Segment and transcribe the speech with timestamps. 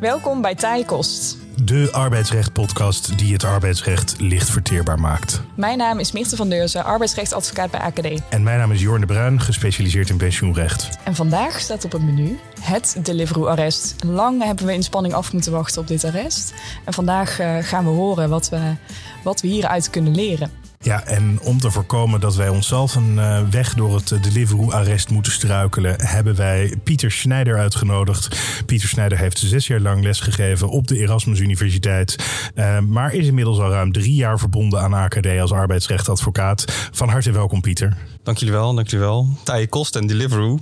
[0.00, 1.36] Welkom bij Taai Kost.
[1.64, 5.42] De arbeidsrecht-podcast die het arbeidsrecht licht verteerbaar maakt.
[5.54, 8.28] Mijn naam is Mirte van Deurzen, arbeidsrechtadvocaat bij AKD.
[8.28, 10.98] En mijn naam is Jorn de Bruin, gespecialiseerd in pensioenrecht.
[11.04, 14.04] En vandaag staat op het menu het Deliveroo-arrest.
[14.04, 16.54] Lang hebben we in spanning af moeten wachten op dit arrest.
[16.84, 18.74] En vandaag uh, gaan we horen wat we,
[19.22, 20.50] wat we hieruit kunnen leren.
[20.86, 25.10] Ja, en om te voorkomen dat wij onszelf een uh, weg door het uh, Deliveroo-arrest
[25.10, 28.36] moeten struikelen, hebben wij Pieter Schneider uitgenodigd.
[28.66, 32.16] Pieter Schneider heeft zes jaar lang lesgegeven op de Erasmus Universiteit,
[32.54, 36.64] uh, maar is inmiddels al ruim drie jaar verbonden aan AKD als arbeidsrechtadvocaat.
[36.92, 37.96] Van harte welkom, Pieter.
[38.22, 39.28] Dank jullie wel, dank jullie wel.
[39.42, 40.58] Taaie Kost en Deliveroo.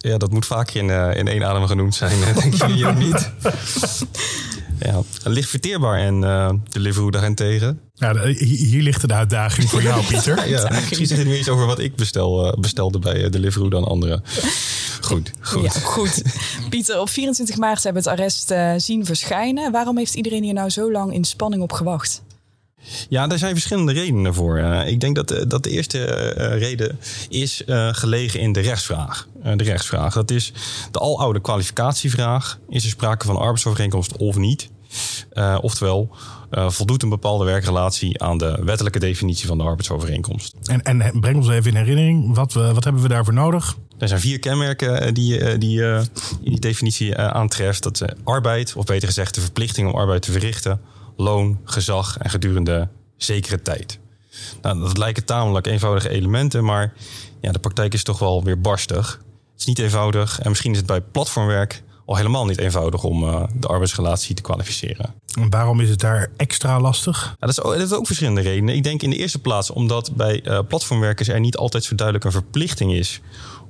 [0.00, 3.30] Ja, dat moet vaker in, in één adem genoemd zijn, denken jullie ook niet?
[4.78, 7.80] Ja, licht verteerbaar en uh, Deliveroo daarentegen.
[7.94, 10.48] Ja, hier ligt de uitdaging voor jou, Pieter.
[10.48, 13.68] ja, misschien zegt het meer iets over wat ik bestel, uh, bestelde bij uh, Deliveroo
[13.68, 14.22] dan anderen.
[15.00, 15.62] Goed, goed.
[15.62, 16.22] Ja, goed.
[16.70, 19.72] Pieter, op 24 maart hebben we het arrest uh, zien verschijnen.
[19.72, 22.22] Waarom heeft iedereen hier nou zo lang in spanning op gewacht?
[23.08, 24.58] Ja, daar zijn verschillende redenen voor.
[24.58, 26.98] Uh, ik denk dat, dat de eerste uh, reden
[27.28, 29.28] is uh, gelegen in de rechtsvraag.
[29.56, 30.52] de rechtsvraag, dat is
[30.90, 32.58] de aloude kwalificatievraag.
[32.68, 34.68] Is er sprake van arbeidsovereenkomst of niet?
[35.60, 36.10] oftewel,
[36.50, 40.54] voldoet een bepaalde werkrelatie aan de wettelijke definitie van de arbeidsovereenkomst?
[40.62, 43.76] En, en breng ons even in herinnering, wat, wat hebben we daarvoor nodig?
[43.98, 46.06] Er zijn vier kenmerken die, die in
[46.42, 47.82] die definitie aantreft.
[47.82, 50.80] Dat is arbeid, of beter gezegd de verplichting om arbeid te verrichten
[51.16, 53.98] loon, gezag en gedurende zekere tijd.
[54.62, 56.92] Nou, dat lijken tamelijk eenvoudige elementen, maar
[57.40, 59.20] ja, de praktijk is toch wel weer barstig.
[59.52, 63.22] Het is niet eenvoudig en misschien is het bij platformwerk al helemaal niet eenvoudig om
[63.22, 65.14] uh, de arbeidsrelatie te kwalificeren.
[65.34, 67.36] En waarom is het daar extra lastig?
[67.38, 68.74] Dat, is ook, dat is ook verschillende redenen.
[68.74, 72.26] Ik denk in de eerste plaats omdat bij uh, platformwerkers er niet altijd zo duidelijk
[72.26, 73.20] een verplichting is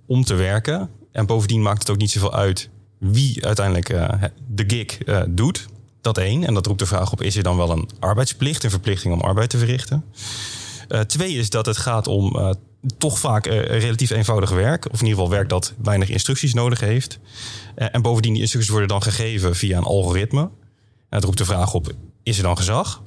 [0.06, 0.91] om te werken.
[1.12, 4.08] En bovendien maakt het ook niet zoveel uit wie uiteindelijk uh,
[4.48, 5.66] de gig doet.
[6.06, 6.44] Dat één.
[6.44, 9.20] En dat roept de vraag op: is er dan wel een arbeidsplicht, een verplichting om
[9.20, 10.04] arbeid te verrichten?
[10.88, 12.50] Uh, twee is dat het gaat om uh,
[12.98, 14.84] toch vaak uh, relatief eenvoudig werk.
[14.84, 17.19] Of in ieder geval werk dat weinig instructies nodig heeft.
[17.75, 20.50] en bovendien, die instructies worden dan gegeven via een algoritme.
[21.08, 21.92] Dat roept de vraag op:
[22.22, 23.02] is er dan gezag?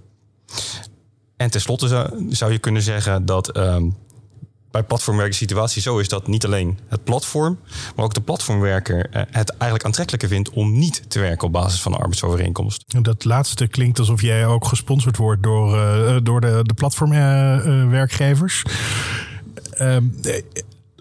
[1.37, 3.89] En tenslotte zou, zou je kunnen zeggen dat ehm,
[4.71, 7.59] bij platformwerker situatie zo is dat niet alleen het platform,
[7.95, 11.91] maar ook de platformwerker het eigenlijk aantrekkelijker vindt om niet te werken op basis van
[11.91, 12.83] een arbeidsovereenkomst.
[13.01, 18.63] Dat laatste klinkt alsof jij ook gesponsord wordt door, uh, door de, de platformwerkgevers.
[19.81, 19.97] Uh,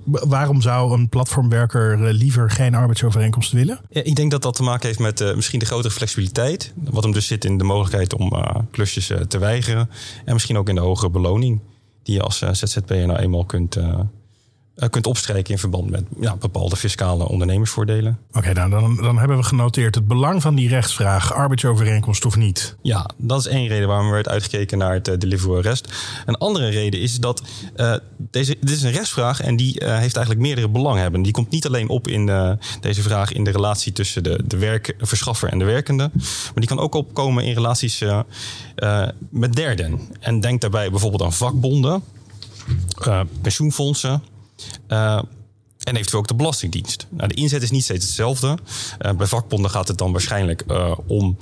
[0.05, 3.81] waarom zou een platformwerker liever geen arbeidsovereenkomst willen?
[3.91, 6.73] Ja, ik denk dat dat te maken heeft met uh, misschien de grotere flexibiliteit.
[6.75, 8.33] Wat hem dus zit in de mogelijkheid om
[8.71, 9.91] klusjes te weigeren.
[10.25, 11.61] En misschien ook in de hogere beloning
[12.09, 14.01] die je als ZZP'er nou eenmaal kunt, uh,
[14.91, 18.19] kunt opstrijken in verband met ja, bepaalde fiscale ondernemersvoordelen.
[18.29, 22.37] Oké, okay, nou, dan, dan hebben we genoteerd het belang van die rechtsvraag, arbeidsovereenkomst of
[22.37, 22.77] niet.
[22.83, 25.93] Ja, dat is één reden waarom er werd uitgekeken naar het uh, delivery arrest.
[26.27, 27.43] Een andere reden is dat
[27.77, 31.23] uh, deze, dit is een rechtsvraag en die uh, heeft eigenlijk meerdere belanghebbenden.
[31.23, 35.49] Die komt niet alleen op in deze vraag in de relatie tussen de, de werkverschaffer
[35.49, 38.05] en de werkende, maar die kan ook opkomen in relaties
[39.31, 40.01] met derden.
[40.21, 42.03] En denk daarbij bijvoorbeeld aan vakbonden,
[43.41, 44.23] pensioenfondsen.
[44.89, 45.23] Uh,
[45.79, 47.07] en eventueel ook de Belastingdienst.
[47.11, 48.59] Nou, de inzet is niet steeds hetzelfde.
[49.01, 51.37] Uh, bij vakbonden gaat het dan waarschijnlijk uh, om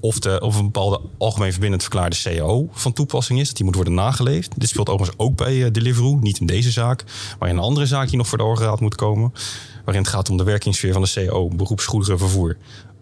[0.00, 3.46] of, de, of een bepaalde algemeen verbindend verklaarde CAO van toepassing is.
[3.46, 4.60] Dat die moet worden nageleefd.
[4.60, 6.18] Dit speelt overigens ook bij Deliveroo.
[6.20, 7.04] Niet in deze zaak,
[7.38, 9.32] maar in een andere zaak die nog voor de Raad moet komen.
[9.84, 12.56] Waarin het gaat om de werkingssfeer van de CAO, beroepsgoederenvervoer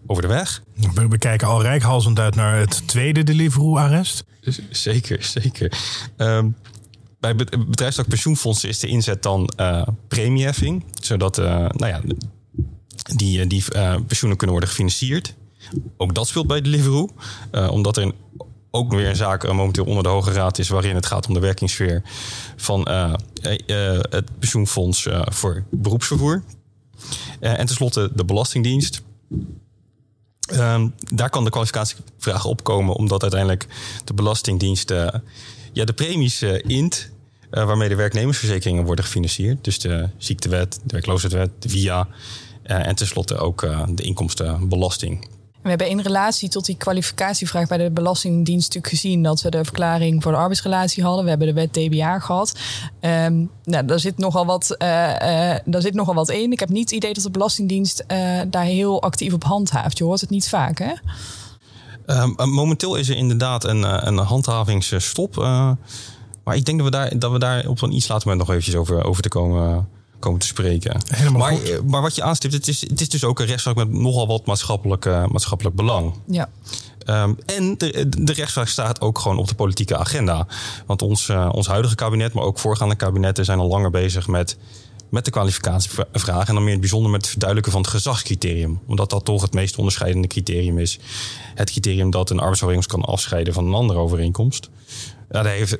[0.07, 0.61] over de weg.
[0.93, 4.23] We, we kijken al rijkhalsend uit naar het tweede Deliveroo-arrest.
[4.69, 5.77] Zeker, zeker.
[6.17, 6.55] Um,
[7.19, 10.85] bij bedrijfstak pensioenfondsen is de inzet dan uh, premieheffing.
[11.01, 12.01] Zodat uh, nou ja,
[13.15, 15.33] die, die uh, pensioenen kunnen worden gefinancierd.
[15.97, 17.09] Ook dat speelt bij Deliveroo.
[17.69, 18.11] omdat er
[18.71, 20.69] ook weer een zaak momenteel onder de Hoge Raad is...
[20.69, 22.01] waarin het gaat om de werkingssfeer
[22.55, 22.87] van
[24.09, 26.43] het pensioenfonds voor beroepsvervoer.
[27.39, 29.01] en tenslotte de Belastingdienst.
[30.53, 32.95] Um, daar kan de kwalificatievraag opkomen...
[32.95, 33.67] omdat uiteindelijk
[34.03, 34.93] de Belastingdienst
[35.77, 37.09] ja, de premies uh, int,
[37.51, 39.63] uh, waarmee de werknemersverzekeringen worden gefinancierd.
[39.63, 42.07] Dus de ziektewet, de werkloosheidswet, de VIA
[42.65, 45.27] uh, en tenslotte ook de inkomstenbelasting.
[45.61, 49.63] We hebben in relatie tot die kwalificatievraag bij de Belastingdienst natuurlijk gezien dat we de
[49.63, 51.23] verklaring voor de arbeidsrelatie hadden.
[51.23, 52.59] We hebben de wet DBA gehad.
[53.01, 56.51] Um, nou, daar, zit nogal wat, daar zit nogal wat in.
[56.51, 58.03] Ik heb niet het idee dat de Belastingdienst
[58.47, 59.97] daar heel actief op handhaaft.
[59.97, 60.93] Je hoort het niet vaak, hè?
[62.07, 65.37] Uh, momenteel is er inderdaad een, een handhavingsstop.
[65.37, 65.71] Uh,
[66.47, 68.55] maar ik denk dat we, daar, dat we daar op een iets later moment nog
[68.55, 69.87] eventjes over, over te komen,
[70.19, 71.01] komen te spreken.
[71.07, 71.69] Helemaal maar, goed.
[71.69, 74.27] eh, maar wat je aanstipt, het is, het is dus ook een rechtszaak met nogal
[74.27, 76.13] wat maatschappelijk, eh, maatschappelijk belang.
[76.27, 76.49] Ja.
[77.05, 80.47] Ehm, en de, de rechtszaak staat ook gewoon op de politieke agenda.
[80.85, 84.57] Want ons, eh, ons huidige kabinet, maar ook voorgaande kabinetten zijn al langer bezig met,
[85.09, 86.47] met de kwalificatievraag.
[86.47, 88.79] En dan meer in het bijzonder met het verduidelijken van het gezagscriterium.
[88.85, 90.99] Omdat dat toch het meest onderscheidende criterium is.
[91.55, 94.69] Het criterium dat een arbeidsovereenkomst kan afscheiden van een andere overeenkomst.
[95.31, 95.75] Ja, daar heeft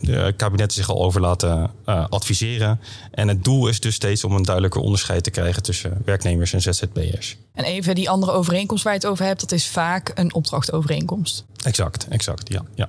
[0.00, 2.80] het kabinet zich al over laten eh, adviseren.
[3.10, 6.62] En het doel is dus steeds om een duidelijker onderscheid te krijgen tussen werknemers en
[6.62, 7.36] ZZP'ers.
[7.54, 11.44] En even die andere overeenkomst waar je het over hebt, dat is vaak een opdrachtovereenkomst.
[11.64, 12.62] Exact, exact, ja.
[12.74, 12.88] ja.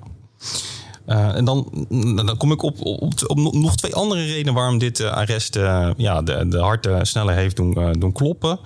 [1.08, 5.00] Uh, en dan, dan kom ik op, op, op, nog twee andere redenen waarom dit
[5.00, 8.60] uh, arrest uh, ja, de, de harten sneller heeft doen, doen kloppen.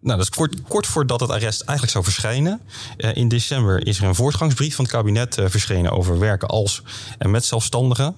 [0.00, 2.60] Nou, dat is kort, kort voordat het arrest eigenlijk zou verschijnen.
[2.96, 6.82] In december is er een voortgangsbrief van het kabinet verschenen over werken als
[7.18, 8.16] en met zelfstandigen.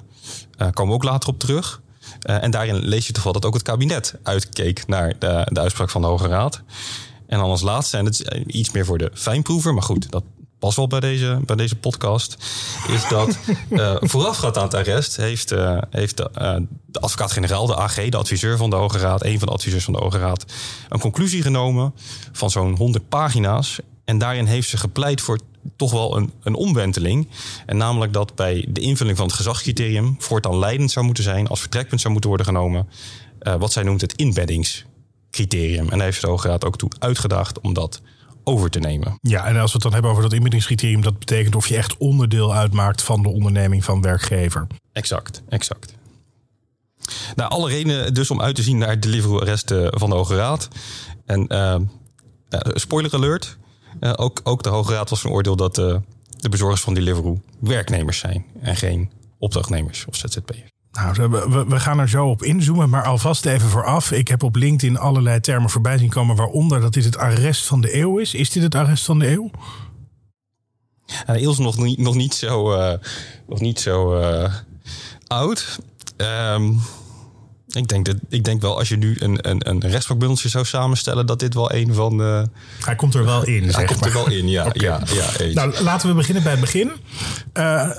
[0.56, 1.81] Daar komen we ook later op terug.
[2.20, 5.90] en daarin lees je toch wel dat ook het kabinet uitkeek naar de, de uitspraak
[5.90, 6.62] van de Hoge Raad.
[7.26, 10.25] En dan als laatste, en het is iets meer voor de fijnproever, maar goed, dat
[10.58, 12.37] past wel bij deze, bij deze podcast,
[12.88, 13.38] is dat
[13.70, 16.56] uh, voorafgaand aan het arrest heeft, uh, heeft de, uh,
[16.87, 19.93] de advocaat-generaal, de AG, de adviseur van de Hoge Raad, een van de adviseurs van
[19.93, 20.44] de Hoge Raad,
[20.88, 21.94] een conclusie genomen
[22.32, 23.78] van zo'n 100 pagina's.
[24.05, 25.38] En daarin heeft ze gepleit voor
[25.76, 27.28] toch wel een, een omwenteling.
[27.66, 31.60] En namelijk dat bij de invulling van het gezagscriterium voortaan leidend zou moeten zijn, als
[31.60, 32.88] vertrekpunt zou moeten worden genomen,
[33.58, 35.88] wat zij noemt het inbeddingscriterium.
[35.88, 38.00] En daar heeft de Hoge Raad ook toe uitgedaagd om dat
[38.49, 39.19] over te nemen.
[39.23, 41.97] Ja, en als we het dan hebben over dat inbeddingscriterium, dat betekent of je echt
[41.97, 44.67] onderdeel uitmaakt van de onderneming van werkgever.
[44.93, 45.95] Exact, exact.
[47.35, 50.69] Nou, alle redenen dus om uit te zien naar het Deliveroo-arrest van de Hoge Raad.
[51.27, 51.77] En uh,
[52.50, 53.56] uh, spoiler alert,
[54.00, 58.19] uh, ook, ook de Hoge Raad was van oordeel dat de bezorgers van Deliveroo werknemers
[58.19, 60.78] zijn en geen opdrachtnemers of ZZP'ers.
[60.99, 64.12] Nou, we, we, gaan er zo op inzoomen, maar alvast even vooraf.
[64.12, 67.81] Ik heb op LinkedIn allerlei termen voorbij zien komen, waaronder dat dit het arrest van
[67.81, 68.35] de eeuw is.
[68.35, 69.50] Is dit het arrest van de eeuw?
[71.06, 72.93] De eeuw is nog niet, nog niet zo, uh,
[73.47, 74.55] nog niet zo uh,
[75.27, 75.79] oud.
[76.17, 76.81] Um,
[77.79, 80.03] ik, denk dat, ik denk wel, als je nu een, een, een
[80.35, 82.49] zou samenstellen, dat dit wel een van de.
[82.85, 83.65] Hij komt er wel in.
[83.65, 84.09] Zeg Hij komt maar.
[84.09, 84.67] er wel in, ja.
[84.67, 84.83] okay.
[84.83, 85.55] ja, ja eens.
[85.55, 86.93] nou, laten we beginnen bij het begin.
[87.55, 87.91] Uh,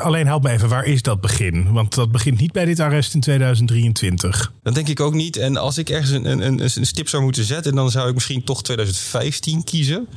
[0.00, 1.72] alleen help me even, waar is dat begin?
[1.72, 4.52] Want dat begint niet bij dit arrest in 2023.
[4.62, 5.36] Dat denk ik ook niet.
[5.36, 8.44] En als ik ergens een, een, een stip zou moeten zetten, dan zou ik misschien
[8.44, 10.08] toch 2015 kiezen.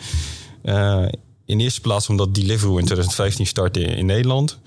[0.63, 1.05] Uh,
[1.51, 4.59] in eerste plaats omdat Deliveroo in 2015 startte in Nederland.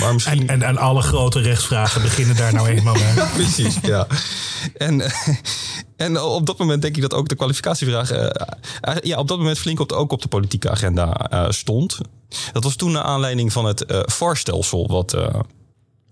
[0.00, 0.40] Maar misschien...
[0.40, 3.14] en, en, en alle grote rechtsvragen beginnen daar nou eenmaal mee.
[3.14, 4.06] ja, precies, ja.
[4.76, 5.12] En,
[5.96, 8.12] en op dat moment denk ik dat ook de kwalificatievraag...
[8.12, 11.98] Uh, ja, op dat moment flink op de, ook op de politieke agenda uh, stond.
[12.52, 14.86] Dat was toen naar aanleiding van het uh, VAR-stelsel...
[14.88, 15.16] wat,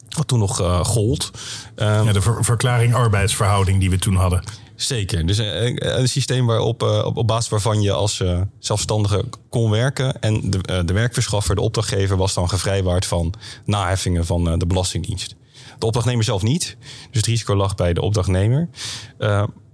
[0.08, 1.30] wat toen nog gold.
[1.76, 4.42] Um, ja, de ver verklaring arbeidsverhouding die we toen hadden.
[4.78, 5.26] Zeker.
[5.26, 9.70] Dus een, een systeem waarop, uh, op, op basis waarvan je als uh, zelfstandige kon
[9.70, 10.20] werken.
[10.20, 13.34] En de, de werkverschaffer, de opdrachtgever, was dan gevrijwaard van
[13.64, 15.34] naheffingen van de Belastingdienst.
[15.78, 16.76] De opdrachtnemer zelf niet.
[16.80, 18.68] Dus het risico lag bij de opdrachtnemer.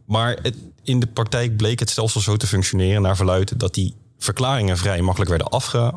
[0.07, 3.95] maar het, in de praktijk bleek het stelsel zo te functioneren naar verluid dat die
[4.19, 5.95] verklaringen vrij makkelijk werden afge,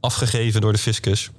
[0.00, 1.30] afgegeven door de fiscus.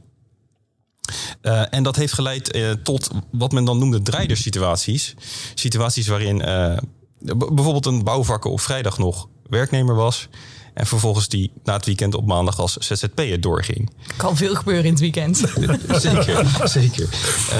[1.42, 5.13] Uh, en dat heeft geleid uh, tot wat men dan noemde draaidersituaties.
[5.54, 6.78] Situaties waarin uh,
[7.19, 10.28] bijvoorbeeld een bouwvakker op vrijdag nog werknemer was.
[10.74, 13.90] En vervolgens die na het weekend op maandag als ZZP'er doorging.
[14.18, 15.38] Kan veel gebeuren in het weekend.
[15.88, 17.09] zeker, zeker.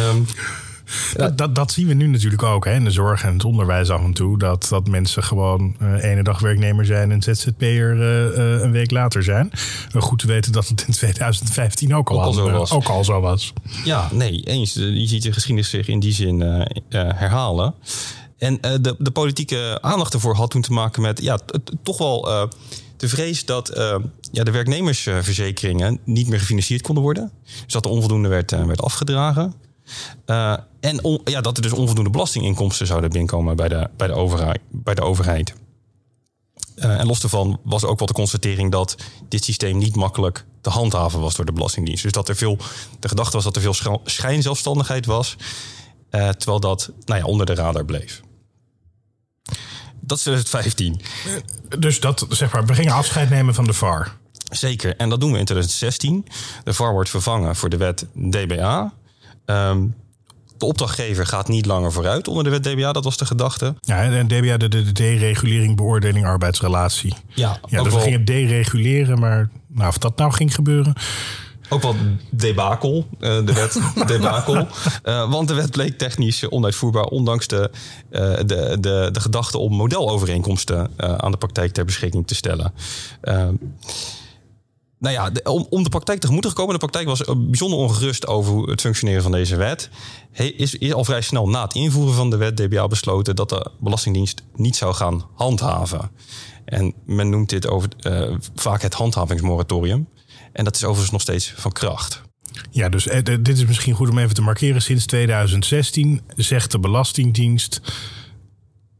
[0.10, 0.26] Um,
[1.14, 3.90] dat, dat, dat, zien we nu natuurlijk ook hè, in de zorg en het onderwijs
[3.90, 4.38] af en toe.
[4.38, 8.92] Dat, dat mensen gewoon uh, ene dag werknemer zijn en ZZP'er uh, uh, een week
[8.92, 9.52] later zijn.
[9.98, 12.72] goed te weten dat het in 2015 ook al, ook al, zo, was.
[12.72, 13.54] Ook al zo was.
[13.84, 14.74] Ja, nee, eens.
[14.74, 16.42] Je ziet de geschiedenis zich in die zin
[16.90, 17.74] herhalen.
[18.38, 21.40] En de, de politieke aandacht ervoor had toen te maken met ja,
[21.84, 22.50] toch wel
[22.98, 23.96] de vrees dat uh,
[24.32, 27.32] ja, de werknemersverzekeringen niet meer gefinancierd konden worden.
[27.64, 29.54] Dus dat er onvoldoende werd, uh, werd afgedragen.
[30.26, 34.14] Uh, en on, ja, dat er dus onvoldoende belastinginkomsten zouden binnenkomen bij de, bij de
[34.14, 34.60] overheid.
[34.70, 35.54] Bij de overheid.
[36.76, 38.96] en los daarvan was ook wel de constatering dat
[39.30, 42.04] dit systeem niet makkelijk te handhaven was door de Belastingdienst.
[42.04, 42.58] Dus dat er veel,
[43.00, 45.36] de gedachte was dat er veel schijnzelfstandigheid was,
[46.10, 48.22] terwijl dat nou ja, onder de radar bleef.
[50.02, 51.02] Dat is 2015.
[51.80, 54.18] Dus dat, zeg maar, we gingen afscheid nemen van de VAR.
[54.52, 56.26] Zeker, en dat doen we in 2016.
[56.64, 58.94] De VAR wordt vervangen voor de wet DBA.
[59.46, 59.96] Um,
[60.58, 63.76] de opdrachtgever gaat niet langer vooruit onder de wet DBA, dat was de gedachte.
[63.80, 67.14] Ja, en DBA, de, de deregulering, beoordeling, arbeidsrelatie.
[67.28, 70.94] Ja, ja dus we gingen dereguleren, maar nou, of dat nou ging gebeuren,
[71.70, 71.96] Ook wel
[72.30, 74.68] debakel, uh, de wet debakel.
[75.06, 77.72] Uh, want de wet bleek technisch onuitvoerbaar, ondanks de,
[78.12, 82.74] uh, de, de, de gedachte om modelovereenkomsten aan de praktijk ter beschikking te stellen.
[85.00, 86.74] Nou ja, om, om de praktijk tegemoet te komen.
[86.74, 89.90] De praktijk was bijzonder ongerust over het functioneren van deze wet.
[90.32, 93.72] He, is, al vrij snel na het invoeren van de wet DBA besloten dat de
[93.80, 96.12] Belastingdienst niet zou gaan handhaven.
[96.66, 97.90] En men noemt dit over,
[98.56, 100.08] vaak het handhavingsmoratorium.
[100.52, 102.22] En dat is overigens nog steeds van kracht.
[102.72, 104.82] Ja, dus eh, dit is misschien goed om even te markeren.
[104.82, 107.82] Sinds 2016 zegt de Belastingdienst.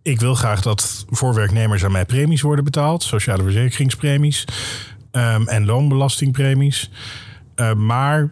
[0.02, 4.46] Ik wil graag dat voor werknemers aan mij premies worden betaald, sociale verzekeringspremies
[5.16, 6.90] um, en loonbelastingpremies.
[7.56, 8.32] Uh, maar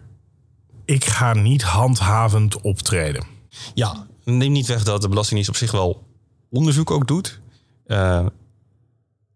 [0.86, 3.26] ik ga niet handhavend optreden.
[3.74, 6.08] Ja, neem niet weg dat de Belastingdienst op zich wel
[6.50, 7.42] onderzoek ook doet.
[7.88, 8.26] Uh,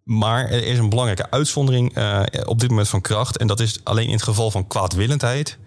[0.03, 3.37] maar er is een belangrijke uitzondering uh, op dit moment van kracht.
[3.37, 5.57] En dat is alleen in het geval van kwaadwillendheid.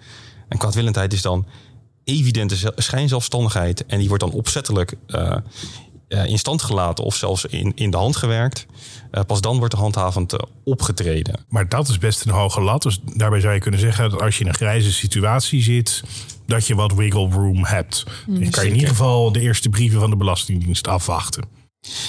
[0.49, 1.47] En kwaadwillendheid is dan
[2.05, 3.87] evidente schijnzelfstandigheid.
[3.87, 5.37] En die wordt dan opzettelijk uh,
[6.09, 8.67] in stand gelaten of zelfs in, in de hand gewerkt.
[9.13, 11.45] Uh, pas dan wordt de handhavend opgetreden.
[11.49, 12.83] Maar dat is best een hoge lat.
[12.83, 16.03] Dus daarbij zou je kunnen zeggen dat als je in een grijze situatie zit,
[16.47, 18.05] dat je wat wiggle room hebt.
[18.27, 21.45] Mm, je kan in ieder geval de eerste brieven van de Belastingdienst afwachten.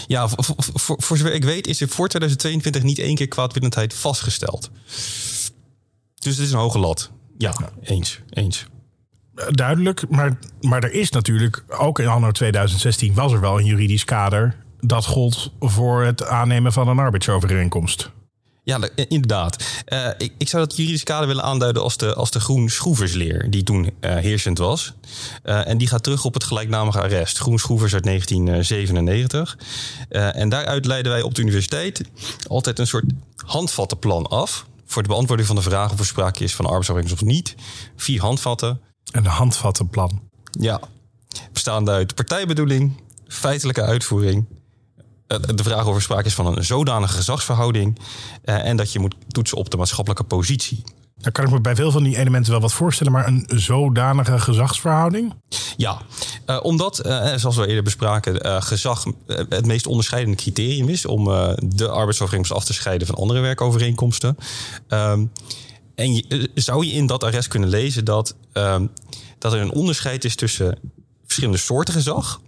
[0.07, 3.93] Ja, voor, voor, voor, zover ik weet is er voor 2022 niet één keer kwaadwillendheid
[3.93, 4.71] vastgesteld.
[6.15, 7.11] Dus het is een hoge lat.
[7.37, 7.53] Ja,
[7.83, 8.19] eens.
[8.29, 8.65] eens.
[9.49, 14.03] Duidelijk, maar, maar er is natuurlijk, ook in anno 2016 was er wel een juridisch
[14.03, 18.11] kader dat gold voor het aannemen van een arbeidsovereenkomst.
[18.63, 19.63] Ja, inderdaad.
[19.87, 23.49] Uh, ik, ik, zou dat juridische kader willen aanduiden als de, als de groen schroeversleer,
[23.49, 24.93] die toen uh, heersend was.
[25.43, 29.57] Uh, en die gaat terug op het gelijknamige arrest, Groen Schroevers uit 1997.
[30.09, 32.01] en daaruit leiden wij op de universiteit
[32.47, 33.05] altijd een soort
[33.45, 34.65] handvattenplan af.
[34.85, 37.55] Voor de beantwoording van de vraag of er sprake is van arbeidsovereenkomst of niet.
[37.95, 38.81] Vier handvatten.
[39.11, 40.21] Een handvattenplan.
[40.59, 40.79] Ja,
[41.51, 44.60] bestaande uit partijbedoeling, feitelijke uitvoering, eh,
[45.39, 47.99] de vraag over sprake is van een zodanige gezagsverhouding.
[48.45, 50.83] Uh, en dat je moet toetsen op de maatschappelijke positie.
[51.17, 54.39] Dan kan ik me bij veel van die elementen wel wat voorstellen, maar een zodanige
[54.39, 55.33] gezagsverhouding?
[55.77, 56.01] Ja,
[56.47, 61.25] uh, omdat, uh, zoals we eerder bespraken, uh, gezag het meest onderscheidende criterium is om
[61.63, 64.37] de arbeidsovereenkomst af te scheiden van andere werkovereenkomsten.
[64.87, 65.25] Ehm,
[65.95, 68.85] en je, zou je in dat arrest kunnen lezen dat, ehm,
[69.37, 70.79] dat er een onderscheid is tussen
[71.25, 72.41] verschillende soorten gezag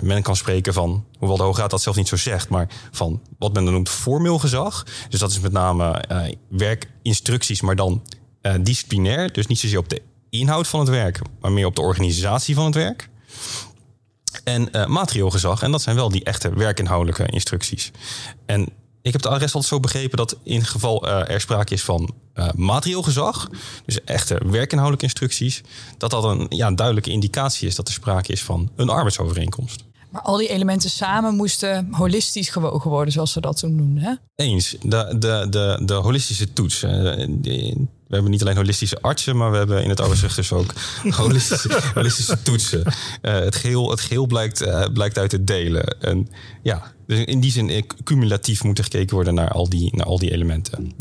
[0.00, 3.22] men kan spreken van, hoewel de Hoge Raad dat zelf niet zo zegt, maar van
[3.38, 4.86] wat men dan noemt formeel gezag.
[5.08, 8.02] Dus dat is met name uh, werkinstructies, maar dan
[8.42, 9.32] uh, disciplinair.
[9.32, 12.64] Dus niet zozeer op de inhoud van het werk, maar meer op de organisatie van
[12.64, 13.08] het werk.
[14.44, 17.90] En materieel gezag, en dat zijn wel die echte werkinhoudelijke instructies.
[18.46, 18.68] En
[19.06, 22.14] ik heb de arrest altijd zo begrepen dat in geval uh, er sprake is van
[22.34, 23.48] uh, materieel gezag,
[23.84, 25.62] dus echte werkinhoudelijke instructies,
[25.98, 29.84] dat dat een ja, duidelijke indicatie is dat er sprake is van een arbeidsovereenkomst.
[30.10, 34.02] Maar al die elementen samen moesten holistisch gewogen worden, zoals ze dat toen noemden.
[34.02, 34.44] Hè?
[34.44, 34.76] Eens.
[34.82, 36.82] De, de, de, de holistische toets.
[36.82, 37.76] Uh,
[38.08, 40.72] we hebben niet alleen holistische artsen, maar we hebben in het arbeidsrecht dus ook
[41.16, 42.92] holistische, holistische toetsen.
[43.20, 46.00] het, geheel, het geheel blijkt, blijkt uit het delen.
[46.00, 46.28] En
[46.62, 50.18] ja, dus in die zin cumulatief moet er gekeken worden naar al die, naar al
[50.18, 50.92] die elementen.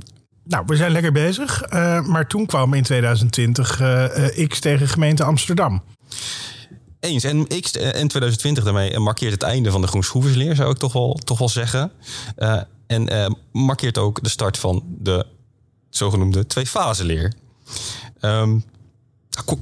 [0.47, 1.63] Nou, we zijn lekker bezig.
[1.73, 4.05] Uh, maar toen kwam in 2020 uh,
[4.37, 5.83] uh, X tegen gemeente Amsterdam.
[6.99, 7.23] Eens.
[7.23, 11.19] En X in 2020 daarmee markeert het einde van de groenschroeversleer, zou ik toch wel,
[11.23, 11.91] toch wel zeggen.
[12.87, 15.25] En markeert ook de start van de
[15.97, 17.33] zogenoemde twee-fase-leer.
[18.21, 18.63] Um,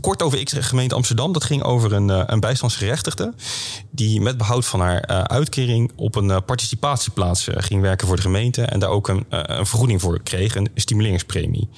[0.02, 1.34] Kort over X gemeente Amsterdam.
[1.34, 3.34] Dat ging over een, eh, een bijstandsgerechtigde.
[3.92, 8.22] Die met behoud van haar uh, uitkering op een uh, participatieplaats ging werken voor de
[8.22, 8.62] gemeente.
[8.62, 11.70] En daar ook een, een vergoeding voor kreeg, een stimuleringspremie.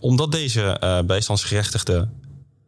[0.00, 2.08] omdat deze bijstandsgerechtigde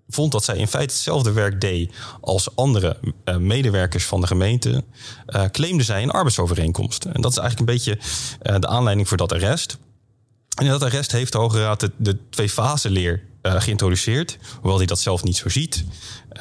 [0.09, 2.97] vond dat zij in feite hetzelfde werk deed als andere
[3.39, 4.85] medewerkers van de gemeente,
[5.51, 7.05] claimde zij een arbeidsovereenkomst.
[7.05, 7.99] En dat is eigenlijk een beetje
[8.61, 9.79] de aanleiding voor dat arrest.
[10.57, 14.39] En dat arrest heeft de Hoge Raad de, de twee fase leer uh, geïntroduceerd.
[14.61, 15.85] Hoewel hij dat zelf niet zo ziet.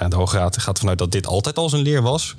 [0.01, 2.35] Uh, de Hoge Raad gaat vanuit dat dit altijd al zijn leer was.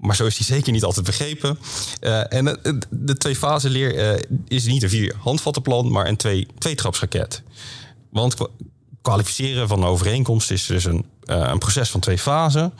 [0.00, 1.58] Maar zo is hij zeker niet altijd begrepen.
[2.00, 2.58] Uh, en
[2.90, 7.42] de twee-fase leer is niet een vier handvattenplan, maar een twee, twee-trapsraket.
[8.10, 8.34] Want
[9.02, 12.72] kwalificeren van een overeenkomst is dus een, een proces van twee fasen.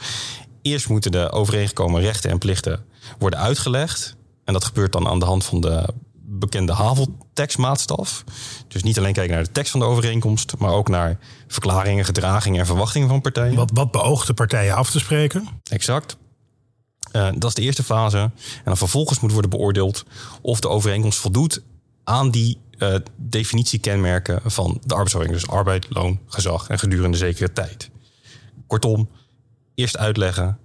[0.62, 2.84] Eerst moeten de overeengekomen rechten en plichten
[3.18, 4.16] worden uitgelegd.
[4.44, 5.88] En dat gebeurt dan aan de hand van de
[6.38, 8.24] bekende haveltekstmaatstaf.
[8.68, 12.60] Dus niet alleen kijken naar de tekst van de overeenkomst, maar ook naar verklaringen, gedragingen
[12.60, 13.54] en verwachtingen van partijen.
[13.54, 15.48] Wat, wat beoogt partijen af te spreken?
[15.70, 16.16] Exact.
[17.12, 18.18] Uh, dat is de eerste fase.
[18.18, 18.32] En
[18.64, 20.04] dan vervolgens moet worden beoordeeld
[20.40, 21.62] of de overeenkomst voldoet
[22.04, 25.46] aan die uh, definitiekenmerken van de arbeidsovereenkomst.
[25.46, 27.90] Dus arbeid, loon, gezag en gedurende zekere tijd.
[28.66, 29.08] Kortom,
[29.74, 30.58] eerst uitleggen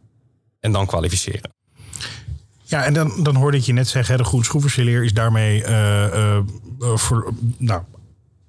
[0.59, 1.52] en dan kwalificeren.
[2.73, 6.39] Ja, en dan, dan hoorde ik je net zeggen, de groenschroeverseleer is daarmee uh,
[6.79, 7.81] voor, nou,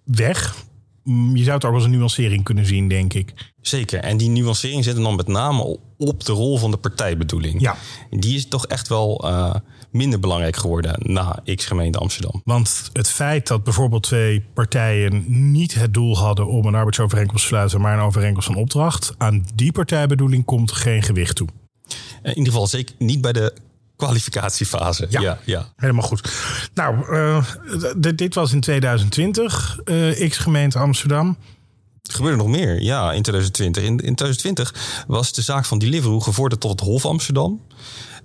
[0.05, 0.55] weg.
[1.03, 3.53] Mm, je zou het ook als een nuancering kunnen zien, denk ik.
[3.61, 4.01] Zeker.
[4.01, 7.61] En die nuancering zit dan met name op de rol van de partijbedoeling.
[7.61, 7.77] Ja.
[8.11, 9.55] Die is toch echt wel uh,
[9.91, 12.43] minder belangrijk geworden na X-gemeente Amsterdam.
[12.45, 17.49] Want het feit dat bijvoorbeeld twee partijen niet het doel hadden om een arbeidsovereenkomst te
[17.49, 21.49] sluiten, maar een overeenkomst van opdracht, aan die partijbedoeling komt geen gewicht toe.
[22.23, 23.55] In ieder geval zeker niet bij de
[24.05, 25.07] kwalificatiefase.
[25.09, 26.33] Ja, ja, helemaal goed.
[26.75, 27.45] Nou, uh,
[28.15, 31.37] dit was in 2020, uh, X-gemeente Amsterdam.
[32.03, 33.83] Er gebeurde nog meer, ja, in 2020.
[33.83, 37.61] In, in 2020 was de zaak van Deliveroo gevorderd tot het Hof Amsterdam.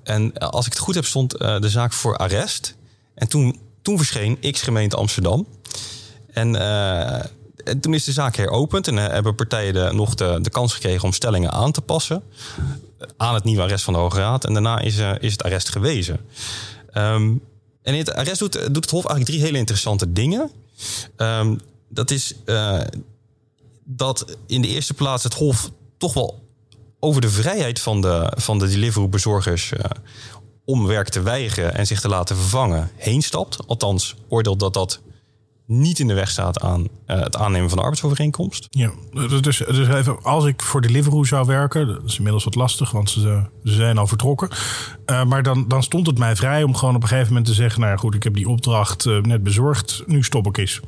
[0.03, 2.75] En eh, als ik het goed heb, stond uh, de zaak voor arrest.
[3.15, 5.48] En toen, toen verscheen X-gemeente Amsterdam.
[6.33, 6.55] En,
[7.63, 11.13] en, toen is de zaak heropend en hebben partijen nog de, de kans gekregen om
[11.13, 12.24] stellingen aan te passen
[13.18, 14.46] aan het nieuwe arrest van de Hoge Raad.
[14.46, 16.20] En daarna is, is het arrest gewezen.
[16.94, 17.42] Um,
[17.82, 20.51] en in het arrest doet, het Hof eigenlijk drie hele interessante dingen.
[21.18, 22.36] Um, dat is
[23.84, 26.48] dat in de eerste plaats het Hof toch wel
[27.00, 28.68] over de vrijheid van de, van de
[29.74, 29.84] uh,
[30.66, 33.68] om werk te weigeren en zich te laten vervangen heen stapt.
[33.68, 35.00] Althans, oordeelt dat dat
[35.69, 36.88] niet in de weg staat aan uh,
[37.21, 38.67] het aannemen van de arbeidsovereenkomst.
[38.69, 42.91] Ja, dus, dus even, als ik voor Deliveroo zou werken, dat is inmiddels wat lastig,
[42.91, 44.49] want ze, ze zijn al vertrokken.
[45.05, 47.53] Uh, maar dan, dan stond het mij vrij om gewoon op een gegeven moment te
[47.53, 50.79] zeggen: Nou ja, goed, ik heb die opdracht uh, net bezorgd, nu stop ik eens.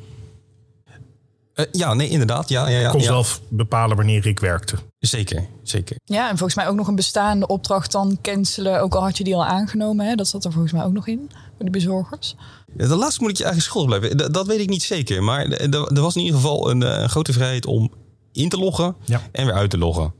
[1.72, 2.50] ja, nee, inderdaad.
[2.50, 3.06] Ja, ja, ja, ik kon ja.
[3.06, 4.76] zelf bepalen wanneer ik werkte.
[5.02, 5.98] Zeker, zeker.
[6.06, 9.24] Ja, en volgens mij ook nog een bestaande opdracht dan cancelen, ook al had je
[9.24, 10.06] die al aangenomen.
[10.06, 10.16] Hè?
[10.16, 12.36] Dat zat er volgens mij ook nog in, voor de bezorgers.
[12.78, 14.18] Ja, de laatste moet ik je eigenlijk schuldig blijven.
[14.18, 15.24] Dat, dat weet ik niet zeker.
[15.24, 17.92] Maar er was in ieder geval een, een grote vrijheid om
[18.32, 19.22] in te loggen ja.
[19.32, 20.14] en weer uit te loggen.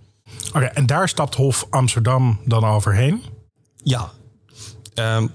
[0.48, 3.22] Oké, okay, en daar stapt Hof Amsterdam dan overheen?
[3.84, 4.12] Ja.
[4.96, 5.32] Um,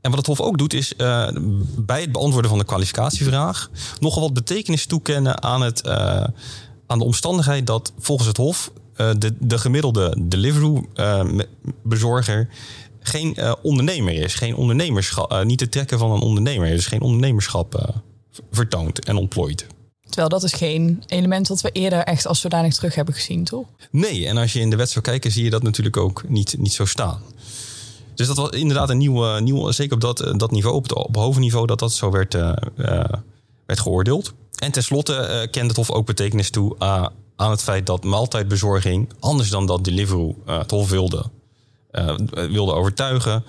[0.00, 1.28] en wat het Hof ook doet, is uh,
[1.76, 6.24] bij het beantwoorden van de kwalificatievraag nogal wat betekenis toekennen aan, het, uh,
[6.88, 12.48] aan de omstandigheid dat volgens het Hof uh, de, de gemiddelde Deliveroo-bezorger
[13.00, 17.00] geen uh, ondernemer is, geen ondernemerschap, uh, niet te trekken van een ondernemer, dus geen
[17.00, 17.82] ondernemerschap uh,
[18.50, 19.66] vertoont en ontplooit.
[20.06, 23.66] Terwijl dat is geen element dat we eerder echt als zodanig terug hebben gezien, toch?
[23.90, 26.58] Nee, en als je in de wet zou kijken, zie je dat natuurlijk ook niet,
[26.58, 27.22] niet zo staan.
[28.14, 31.16] Dus dat was inderdaad een nieuwe, nieuw, zeker op dat, dat niveau, op het op
[31.16, 32.32] hoofdniveau, dat dat zo werd,
[33.66, 34.32] werd geoordeeld.
[34.58, 36.78] En tenslotte kent het Hof ook betekenis toe
[37.36, 41.24] aan het feit dat maaltijdbezorging, anders dan dat Deliveroo het Hof wilde,
[41.92, 43.44] uh, wilde overtuigen.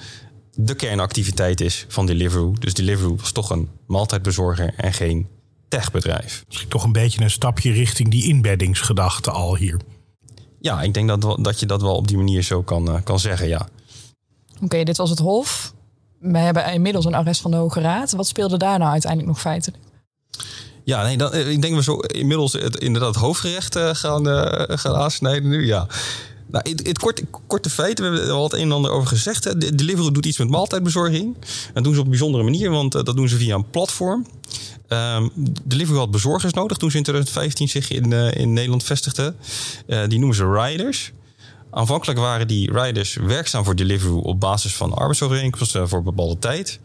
[0.56, 2.54] De kernactiviteit is van Deliveroo.
[2.60, 5.28] Dus Deliveroo was toch een maaltijdbezorger en geen
[5.68, 6.44] techbedrijf.
[6.48, 9.80] Misschien toch een beetje een stapje richting die inbeddingsgedachte al hier.
[10.60, 13.20] Ja, ik denk dat, dat je dat wel op die manier zo kan, uh, kan
[13.20, 13.68] zeggen, ja.
[14.56, 15.74] Oké, okay, dit was het Hof.
[16.20, 18.12] We hebben inmiddels een arrest van de Hoge Raad.
[18.12, 19.84] Wat speelde daar nou uiteindelijk nog feitelijk?
[20.90, 24.26] Ja, nee, dan, ik denk we zo inmiddels het, inderdaad hoofdgerecht uh, gaan,
[24.78, 25.66] gaan aansnijden nu.
[25.66, 25.88] Ja.
[26.52, 29.44] Nou, het, korte, korte feit, we hebben er al het een en ander over gezegd.
[29.44, 29.58] Hè.
[29.58, 31.36] De, Deliveroo doet iets met maaltijdbezorging.
[31.74, 34.26] Dat doen ze op een bijzondere manier, want dat doen ze via een platform.
[34.88, 35.32] Um,
[35.64, 39.36] Deliveroo had bezorgers nodig toen ze in 2015 zich in, uh, in Nederland vestigden.
[39.86, 41.12] Die noemen ze riders.
[41.72, 46.80] Aanvankelijk waren die riders werkzaam voor Deliveroo op basis van arbeidsovereenkomsten voor een bepaalde tijd.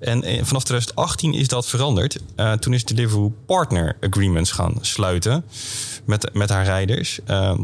[0.00, 2.20] En vanaf 2018 is dat veranderd.
[2.36, 5.44] Uh, toen is Deliveroo partner agreements gaan sluiten
[6.04, 7.20] met, met haar rijders.
[7.26, 7.58] Uh,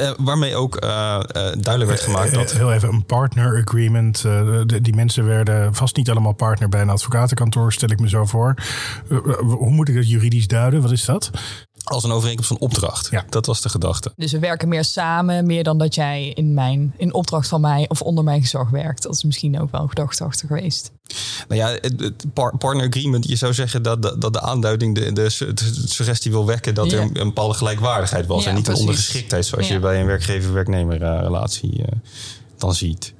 [0.00, 2.52] uh, waarmee ook uh, uh, duidelijk werd gemaakt dat.
[2.52, 4.22] Heel even een partner agreement.
[4.22, 8.24] De, die mensen werden vast niet allemaal partner bij een advocatenkantoor, stel ik me zo
[8.24, 8.54] voor.
[9.40, 10.82] hoe moet ik dat juridisch duiden?
[10.82, 11.30] Wat is dat?
[11.88, 13.08] Als een overeenkomst van opdracht.
[13.10, 13.24] Ja.
[13.28, 14.12] Dat was de gedachte.
[14.16, 17.88] Dus we werken meer samen, meer dan dat jij in, mijn, in opdracht van mij
[17.88, 19.02] of onder mijn gezag werkt.
[19.02, 20.90] Dat is misschien ook wel een gedachte achter geweest.
[21.48, 22.24] Nou ja, het, het
[22.58, 26.46] partner agreement, je zou zeggen dat, dat, dat de aanduiding de, de, de, suggestie wil
[26.46, 26.96] wekken dat ja.
[26.96, 28.42] er een, een, bepaalde gelijkwaardigheid was.
[28.42, 28.82] Ja, en niet precies.
[28.82, 29.74] een ondergeschiktheid zoals ja.
[29.74, 31.84] je bij een werkgever-werknemer uh, relatie uh,
[32.56, 33.14] dan ziet.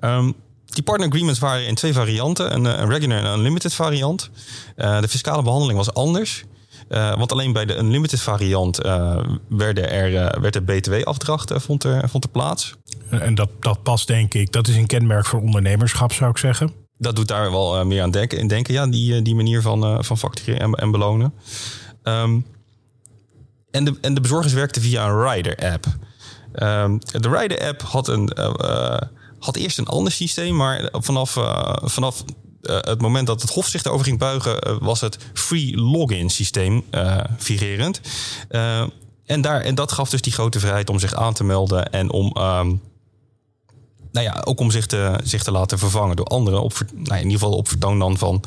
[0.00, 4.30] Um, die partner agreements waren in twee varianten: een, een regular en een unlimited variant.
[4.76, 6.44] Uh, de fiscale behandeling was anders.
[6.88, 9.18] Uh, want alleen bij de unlimited variant uh,
[9.48, 12.74] werden er, uh, werd de btw-afdracht vond, er, vond er plaats.
[13.10, 16.72] En dat, dat past denk ik, dat is een kenmerk voor ondernemerschap zou ik zeggen.
[16.98, 20.18] Dat doet daar wel meer aan denken, in denken, ja, die, die manier van, van
[20.18, 21.34] factureren en, en belonen.
[22.02, 22.46] Um,
[23.70, 25.86] en, de, en de bezorgers werkten via een Rider-app.
[26.54, 28.32] Um, de Rider-app had, een,
[29.38, 31.36] had eerst een ander systeem, maar vanaf,
[31.82, 32.24] vanaf
[32.70, 36.30] uh, het moment dat het Hof zich erover ging buigen, uh, was het free login
[36.30, 38.00] systeem uh, figurerend.
[39.26, 42.10] en, daar, en dat gaf dus die grote vrijheid om zich aan te melden en
[42.10, 42.36] om.
[42.36, 42.80] Um,
[44.12, 46.62] nou ja, ook om zich te, zich te laten vervangen door anderen.
[46.62, 48.42] Op, nou, in ieder geval op vertoon dan van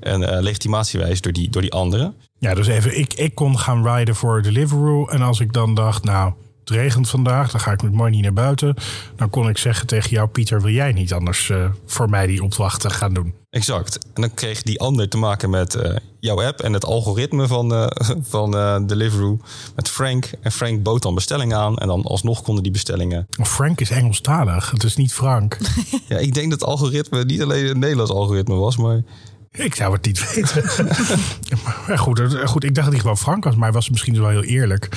[0.00, 2.14] een legitimatiewijs door die, door die anderen.
[2.38, 5.06] Ja, dus even, ik, ik kon gaan rijden voor Deliveroo.
[5.06, 8.22] En als ik dan dacht, nou, het regent vandaag, dan ga ik met Mooi niet
[8.22, 8.74] naar buiten.
[9.16, 11.52] Dan kon ik zeggen tegen jou, Pieter, wil jij niet anders
[11.86, 13.34] voor mij die opdrachten gaan doen?
[13.50, 13.98] Exact.
[14.14, 17.72] En dan kreeg die ander te maken met uh, jouw app en het algoritme van,
[17.72, 17.86] uh,
[18.34, 19.40] van Deliveroo.
[19.76, 20.30] Met Frank.
[20.40, 21.76] En Frank bood dan bestellingen aan.
[21.76, 23.26] En dan alsnog konden die bestellingen.
[23.42, 24.70] Frank is Engelstalig.
[24.70, 25.58] Het is niet Frank.
[26.08, 29.02] ja, ik denk dat het algoritme niet alleen een Nederlands algoritme was, maar.
[29.50, 30.64] Ik zou het niet weten.
[31.86, 34.28] maar goed, goed, ik dacht dat hij gewoon Frank was, maar hij was misschien wel
[34.28, 34.88] heel eerlijk.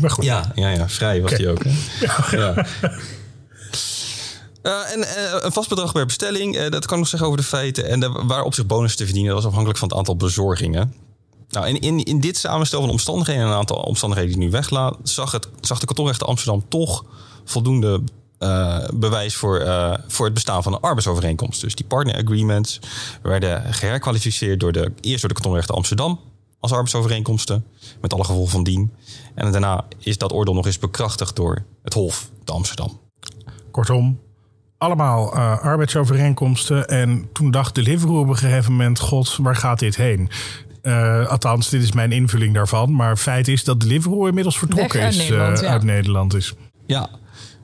[0.00, 0.24] Maar goed.
[0.24, 1.64] Ja, ja, ja vrij was hij ook.
[1.64, 2.36] Hè?
[2.36, 2.66] ja.
[4.66, 5.06] Uh, en uh,
[5.38, 7.88] een vast bedrag per bestelling, uh, dat kan nog zeggen over de feiten.
[7.88, 10.94] En waar op zich bonus te verdienen, dat was afhankelijk van het aantal bezorgingen.
[11.48, 15.32] Nou, in, in, dit samenstel van omstandigheden en een aantal omstandigheden die nu weglaat, zag,
[15.32, 17.04] het, zag de kantonrechter Amsterdam toch
[17.44, 18.02] voldoende
[18.94, 19.66] bewijs voor,
[20.08, 21.60] voor het bestaan van een arbeidsovereenkomst.
[21.60, 22.78] Dus die partner agreements
[23.22, 26.20] werden geherkwalificeerd door de, eerst door de kantonrechter Amsterdam
[26.60, 27.64] als arbeidsovereenkomsten,
[28.00, 28.92] met alle gevolgen van dien.
[29.34, 33.00] En daarna is dat oordeel nog eens bekrachtigd door het Hof te Amsterdam.
[33.70, 34.18] Kortom,
[34.78, 36.88] allemaal uh, arbeidsovereenkomsten.
[36.88, 40.30] En toen dacht Deliveroo op een gegeven moment: God, waar gaat dit heen?
[40.82, 42.94] Uh, althans, dit is mijn invulling daarvan.
[42.94, 45.70] Maar feit is dat Deliveroo inmiddels vertrokken uit is Nederland, uh, ja.
[45.70, 46.54] uit Nederland is.
[46.86, 47.08] Ja.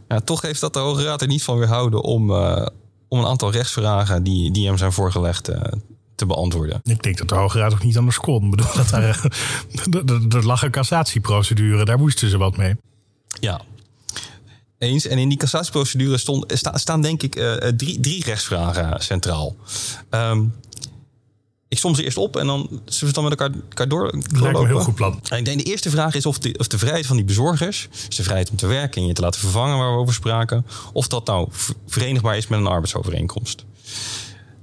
[0.08, 2.66] ja, toch heeft dat de Hoge Raad er niet van weerhouden om, uh,
[3.08, 5.50] om een aantal rechtsvragen die, die hem zijn voorgelegd
[6.14, 6.80] te beantwoorden.
[6.84, 8.44] Ik denk dat de Hoge Raad ook niet anders kon.
[8.44, 9.24] Ik bedoel, dat daar,
[10.38, 12.76] er lag een cassatieprocedure, daar moesten ze wat mee.
[13.40, 13.60] Ja,
[14.82, 15.06] eens.
[15.06, 19.56] En in die cassatieprocedure stond, sta, staan denk ik uh, drie, drie rechtsvragen centraal.
[20.10, 20.54] Um,
[21.72, 24.10] ik som ze eerst op en dan zullen we het dan met elkaar, elkaar door,
[24.10, 24.40] doorlopen.
[24.40, 25.20] Lijkt me een heel goed plan.
[25.28, 27.88] En ik denk de eerste vraag is of de, of de vrijheid van die bezorgers,
[28.06, 30.66] dus de vrijheid om te werken en je te laten vervangen waar we over spraken,
[30.92, 31.48] of dat nou
[31.86, 33.64] verenigbaar is met een arbeidsovereenkomst.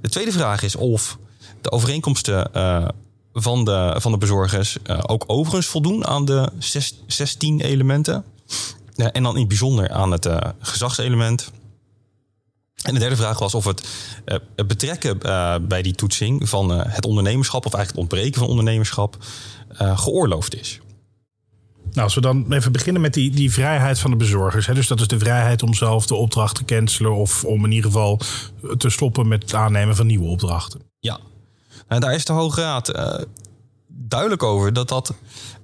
[0.00, 1.18] De tweede vraag is of
[1.60, 2.88] de overeenkomsten uh,
[3.32, 8.24] van, de, van de bezorgers uh, ook overigens voldoen aan de zes, 16 elementen.
[8.96, 11.50] En dan in het bijzonder aan het uh, gezagselement.
[12.82, 13.88] En de derde vraag was of het,
[14.26, 18.40] uh, het betrekken uh, bij die toetsing van uh, het ondernemerschap, of eigenlijk het ontbreken
[18.40, 19.16] van ondernemerschap,
[19.74, 20.80] geoorloofd is.
[21.90, 24.66] Nou, als we dan even beginnen met die, die vrijheid van de bezorgers.
[24.66, 24.74] Hè?
[24.74, 27.90] Dus dat is de vrijheid om zelf de opdracht te cancelen of om in ieder
[27.90, 28.20] geval
[28.76, 30.80] te stoppen met het aannemen van nieuwe opdrachten.
[30.98, 31.18] Ja,
[31.86, 32.92] en daar is de Hoge Raad
[33.86, 35.14] duidelijk over dat dat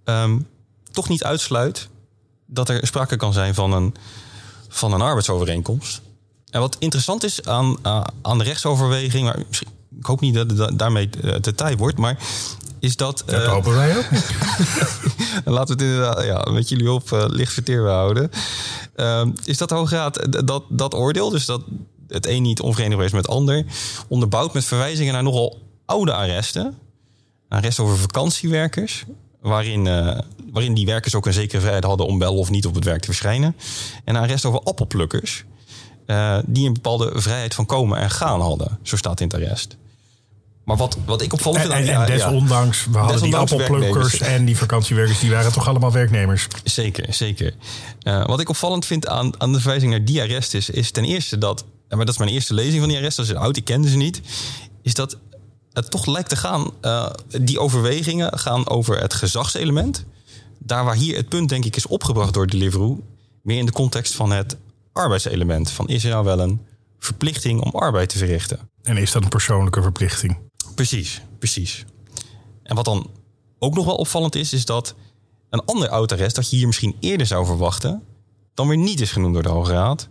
[0.04, 0.46] um,
[0.92, 1.88] toch niet uitsluit
[2.46, 3.94] dat er sprake kan zijn van een,
[4.68, 6.00] van een arbeidsovereenkomst.
[6.50, 9.38] En wat interessant is aan, uh, aan de rechtsoverweging, maar
[9.98, 12.18] ik hoop niet dat het daarmee te tijd wordt, maar
[12.78, 13.22] is dat.
[13.26, 14.04] Dat uh, hopen wij ook.
[15.56, 18.30] laten we het inderdaad ja, met jullie op uh, licht verteerbaar houden.
[18.96, 21.62] Uh, is dat de Hoge Raad dat, dat oordeel, dus dat
[22.08, 23.64] het een niet onverenigbaar is met het ander,
[24.08, 26.78] onderbouwd met verwijzingen naar nogal oude arresten.
[27.48, 29.04] Arresten over vakantiewerkers,
[29.40, 30.18] waarin, uh,
[30.52, 33.00] waarin die werkers ook een zekere vrijheid hadden om wel of niet op het werk
[33.00, 33.56] te verschijnen.
[34.04, 35.44] En een arrest over appelplukkers,
[36.06, 38.78] uh, die een bepaalde vrijheid van komen en gaan hadden.
[38.82, 39.76] Zo staat in het arrest.
[40.64, 41.74] Maar wat, wat ik opvallend vind...
[41.74, 45.18] En, en, en desondanks, we hadden desondanks die appelplukkers en die vakantiewerkers...
[45.20, 46.46] die waren toch allemaal werknemers?
[46.64, 47.54] Zeker, zeker.
[48.02, 50.70] Uh, wat ik opvallend vind aan, aan de verwijzing naar die arrest is...
[50.70, 53.16] is ten eerste dat, maar dat is mijn eerste lezing van die arrest...
[53.16, 54.20] dat is oud, ik kende ze niet...
[54.82, 55.18] is dat
[55.76, 56.70] het toch lijkt te gaan...
[56.82, 57.10] Uh,
[57.40, 60.04] die overwegingen gaan over het gezagselement.
[60.58, 63.02] Daar waar hier het punt denk ik is opgebracht door Deliveroo...
[63.42, 64.56] meer in de context van het
[64.92, 65.70] arbeidselement.
[65.70, 66.60] Van is er nou wel een
[66.98, 68.58] verplichting om arbeid te verrichten?
[68.82, 70.38] En is dat een persoonlijke verplichting?
[70.74, 71.84] Precies, precies.
[72.62, 73.10] En wat dan
[73.58, 74.94] ook nog wel opvallend is, is dat
[75.50, 78.02] een ander oud arrest dat je hier misschien eerder zou verwachten,
[78.54, 80.08] dan weer niet is genoemd door de Hoge Raad.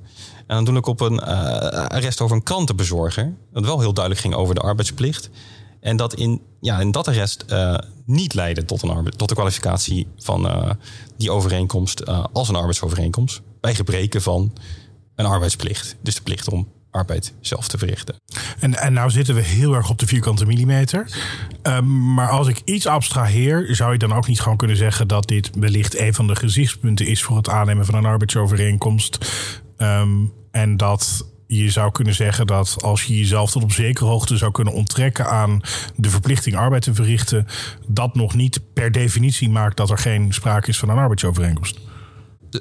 [0.48, 1.28] En dan doe ik op een uh,
[1.88, 5.30] arrest over een krantenbezorger, dat wel heel duidelijk ging over de arbeidsplicht.
[5.80, 10.08] En dat in, ja, in dat arrest uh, niet leidde tot, een tot de kwalificatie
[10.18, 10.70] van uh,
[11.18, 13.42] die overeenkomst als een arbeidsovereenkomst.
[13.62, 14.54] Bij gebreken van
[15.16, 15.96] een arbeidsplicht.
[16.02, 18.16] Dus de plicht om arbeid zelf te verrichten.
[18.60, 21.18] En, en nou zitten we heel erg op de vierkante millimeter.
[21.64, 25.28] Um, maar als ik iets abstraheer, zou je dan ook niet gewoon kunnen zeggen dat
[25.28, 29.18] dit wellicht een van de gezichtspunten is voor het aannemen van een arbeidsovereenkomst.
[29.78, 34.38] Um, en dat je zou kunnen zeggen dat als je jezelf tot op zekere hoogte
[34.38, 35.62] zou kunnen onttrekken aan
[35.96, 37.48] de verplichting arbeid te verrichten,
[37.88, 41.80] dat nog niet per definitie maakt dat er geen sprake is van een arbeidsovereenkomst.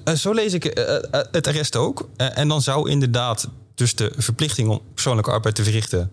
[0.04, 2.08] Uh, zo lees ik uh, uh, het arrest ook.
[2.16, 6.10] en dan zou inderdaad dus de verplichting om persoonlijke arbeid te verrichten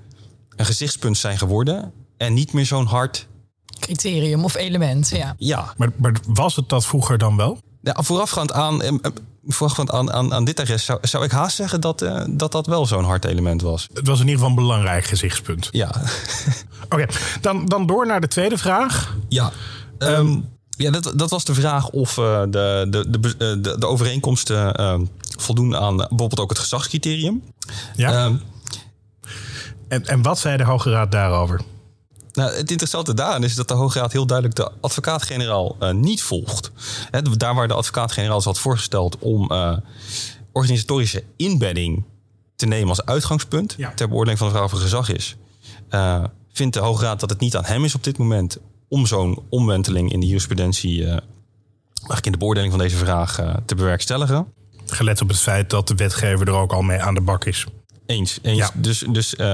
[0.55, 3.27] een gezichtspunt zijn geworden en niet meer zo'n hard.
[3.79, 5.35] Criterium of element, ja.
[5.37, 7.57] Ja, Maar, maar was het dat vroeger dan wel?
[7.81, 9.11] ja voorafgaand aan, eh, eh,
[9.47, 12.65] voorafgaand aan, aan, aan dit arrest zou, zou ik haast zeggen dat, eh, dat dat
[12.65, 13.87] wel zo'n hard element was.
[13.93, 15.67] Het was in ieder geval een belangrijk gezichtspunt.
[15.71, 15.91] Ja,
[16.89, 17.05] Oké,
[17.41, 19.15] dan, dan door naar de tweede vraag.
[19.29, 19.51] ja.
[19.97, 23.87] Ehm, ja dat, dat was de vraag of eh, de, de, de, eh, de, de
[23.87, 25.05] overeenkomsten ehm,
[25.37, 27.43] voldoen aan bijvoorbeeld ook het gezagscriterium.
[27.95, 28.11] Ja.
[28.11, 28.35] Ehm,
[29.87, 31.61] en, en wat zei de Hoge Raad daarover?
[32.33, 36.21] Nou, het interessante daaraan is dat de Hoge Raad heel duidelijk de advocaat-generaal eh, niet
[36.21, 36.71] volgt.
[37.37, 39.77] Daar waar de advocaat-generaal had voorgesteld om eh,
[40.51, 42.03] organisatorische inbedding
[42.55, 43.93] te nemen als uitgangspunt Ja.
[43.93, 45.35] ter beoordeling van de vraag of er gezag is,
[45.89, 49.05] eh, vindt de Hoge Raad dat het niet aan hem is op dit moment om
[49.05, 54.47] zo'n omwenteling in de jurisprudentie, eigenlijk in de beoordeling van deze vraag, te bewerkstelligen.
[54.85, 57.65] Gelet op het feit dat de wetgever er ook al mee aan de bak is.
[58.11, 58.39] Eens.
[58.41, 58.57] eens.
[58.57, 58.71] Ja.
[58.75, 59.45] Dus, dus eh,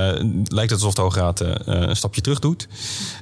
[0.43, 2.67] lijkt het alsof de Hoge Raad eh, een stapje terug doet.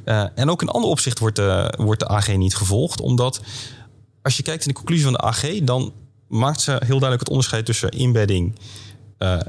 [0.03, 3.01] Eh, en ook in ander opzicht wordt, de wordt de AG niet gevolgd.
[3.01, 3.41] Omdat
[4.21, 5.59] als je kijkt in de conclusie van de AG...
[5.63, 5.93] dan
[6.27, 8.59] maakt ze heel duidelijk het onderscheid tussen inbedding
[9.17, 9.39] eh,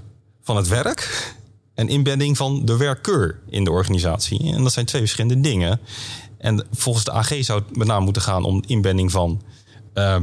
[0.42, 1.34] van het werk...
[1.74, 4.52] en inbedding van de werkkeur in de organisatie.
[4.52, 5.80] En dat zijn twee verschillende dingen.
[6.38, 9.42] En volgens de AG zou het met name moeten gaan om inbedding van
[9.92, 10.20] eh,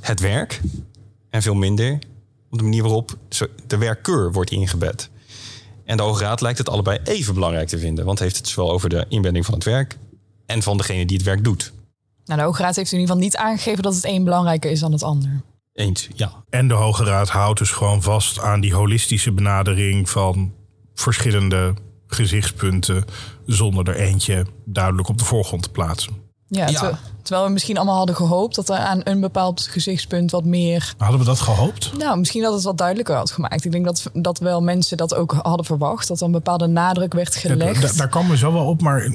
[0.00, 0.60] het werk...
[1.30, 1.98] en veel minder
[2.54, 3.16] op de manier waarop
[3.66, 5.10] de werkkeur wordt ingebed.
[5.84, 8.04] En de Hoge Raad lijkt het allebei even belangrijk te vinden.
[8.04, 9.96] Want heeft het zowel over de inbedding van het werk...
[10.46, 11.72] en van degene die het werk doet.
[12.24, 14.80] Nou, de Hoge Raad heeft in ieder geval niet aangegeven dat het een belangrijker is
[14.80, 15.40] dan het ander.
[15.72, 16.44] Eens, ja.
[16.50, 20.52] En de Hoge Raad houdt dus gewoon vast aan die holistische benadering van
[20.94, 21.74] verschillende
[22.06, 23.04] gezichtspunten.
[23.46, 26.23] zonder er eentje duidelijk op de voorgrond te plaatsen.
[26.54, 26.80] Ja, Ja.
[26.80, 30.94] ter- terwijl we misschien allemaal hadden gehoopt dat er aan een bepaald gezichtspunt wat meer.
[30.98, 31.92] Hadden we dat gehoopt?
[31.98, 33.64] Nou, misschien dat het wat duidelijker had gemaakt.
[33.64, 36.08] Ik denk dat, dat wel mensen dat ook hadden verwacht.
[36.08, 37.82] Dat er een bepaalde nadruk werd gelegd.
[37.82, 39.12] da- daar komen we zo wel op, maar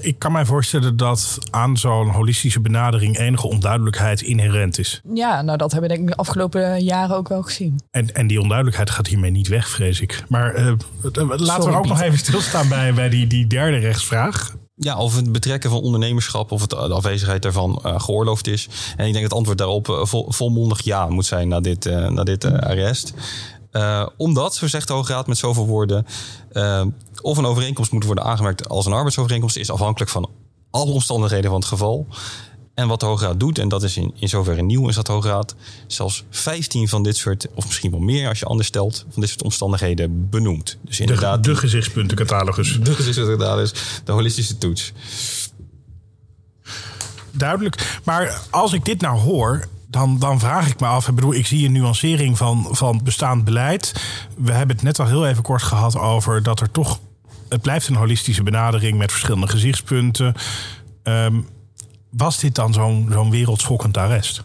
[0.00, 5.00] ik kan mij voorstellen dat aan zo'n holistische benadering enige onduidelijkheid inherent is.
[5.14, 7.80] Ja, nou dat hebben we denk ik de afgelopen jaren ook wel gezien.
[7.90, 10.24] En, en die onduidelijkheid gaat hiermee niet weg, vrees ik.
[10.28, 10.76] Maar eh, eh,
[11.36, 14.54] laten we ook nog even stilstaan bij, bij die, die derde rechtsvraag.
[14.76, 18.68] Ja, of het betrekken van ondernemerschap of het, de afwezigheid daarvan eh, geoorloofd is.
[18.96, 22.08] En ik denk het antwoord daarop eh, vol, volmondig ja moet zijn na dit, eh,
[22.08, 23.12] na dit eh, arrest.
[23.70, 26.06] Eh, omdat, zo zegt de Hoge Raad met zoveel woorden,
[26.52, 26.84] eh,
[27.22, 30.30] of een overeenkomst moet worden aangemerkt als een arbeidsovereenkomst, is afhankelijk van
[30.70, 32.06] alle omstandigheden van het geval.
[32.74, 35.06] En wat de Hoge Raad doet, en dat is in, in zoverre nieuw, is dat
[35.06, 35.54] de Hoge Raad
[35.86, 39.30] zelfs 15 van dit soort, of misschien wel meer als je anders stelt, van dit
[39.30, 40.78] soort omstandigheden benoemt.
[40.82, 42.78] Dus De, inderdaad, de gezichtspuntencatalogus.
[42.80, 44.92] de gezichtscataalogus, de holistische toets.
[47.30, 48.00] Duidelijk.
[48.04, 51.08] Maar als ik dit nou hoor, dan, dan vraag ik me af.
[51.08, 53.92] Ik bedoel, ik zie een nuancering van, van bestaand beleid.
[54.36, 57.00] We hebben het net al heel even kort gehad over dat er toch.
[57.48, 60.34] Het blijft een holistische benadering met verschillende gezichtspunten.
[61.02, 61.40] Ehm,
[62.16, 64.42] was dit dan zo'n wereldschokkend arrest?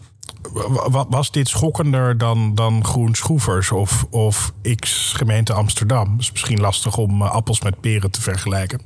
[0.52, 6.16] Wa- wa- Was dit schokkender dan, dan Groen Schroevers of, of X gemeente Amsterdam?
[6.18, 8.80] Is misschien lastig om eh, appels met peren te vergelijken.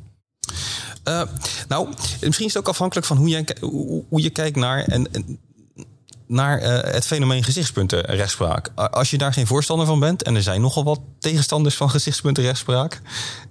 [1.04, 1.22] Eh,
[1.68, 1.88] nou,
[2.20, 4.86] misschien is het ook afhankelijk van hoe, jij, hoe, je kijkt naar,
[6.26, 8.70] naar eh, het fenomeen gezichtspuntenrechtspraak.
[8.78, 11.90] A- Als je daar geen voorstander van bent, en er zijn nogal wat tegenstanders van
[11.90, 13.00] gezichtspuntenrechtspraak,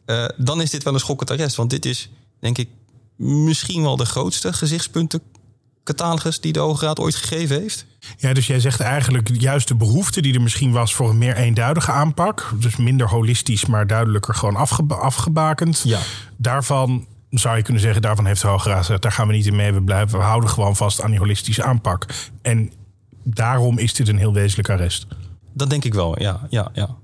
[0.05, 1.55] eh, dan is dit wel een schokkend arrest.
[1.55, 2.69] Want dit is, denk ik,
[3.17, 7.85] misschien wel de grootste gezichtspuntencatalogus die de Hoge Raad ooit gegeven heeft.
[8.17, 11.35] Ja, dus jij zegt eigenlijk juist de behoefte die er misschien was voor een meer
[11.35, 12.53] eenduidige aanpak.
[12.59, 15.81] Dus minder holistisch, maar duidelijker gewoon afgeba- afgebakend.
[15.83, 15.99] Ja.
[16.37, 19.45] Daarvan zou je kunnen zeggen, daarvan heeft de Hoge Raad gezegd, daar gaan we niet
[19.45, 19.73] in mee.
[19.73, 22.05] We, blijven, we houden gewoon vast aan die holistische aanpak.
[22.41, 22.71] En
[23.23, 25.07] daarom is dit een heel wezenlijk arrest.
[25.53, 26.47] Dat denk ik wel, ja.
[26.49, 26.95] ja, ja.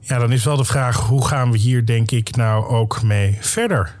[0.00, 3.38] Ja, dan is wel de vraag, hoe gaan we hier denk ik nou ook mee
[3.40, 3.99] verder?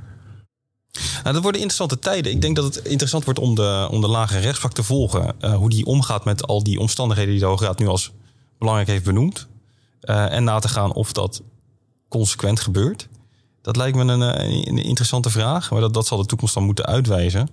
[0.92, 2.32] Nou, dat worden interessante tijden.
[2.32, 5.34] Ik denk dat het interessant wordt om de, om de lage rechtspraak te volgen.
[5.40, 8.10] Eh, hoe die omgaat met al die omstandigheden die de Hoge Raad nu als
[8.58, 9.46] belangrijk heeft benoemd.
[10.00, 11.42] Eh, en na te gaan of dat
[12.08, 13.08] consequent gebeurt.
[13.62, 15.70] Dat lijkt me een, eh, een interessante vraag.
[15.70, 17.48] Maar dat, dat zal de toekomst dan moeten uitwijzen.